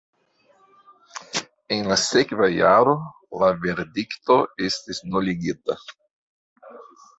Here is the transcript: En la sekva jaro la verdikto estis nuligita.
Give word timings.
En 1.75 1.89
la 1.91 1.97
sekva 2.05 2.49
jaro 2.53 2.95
la 3.43 3.51
verdikto 3.67 4.41
estis 4.71 5.05
nuligita. 5.13 5.81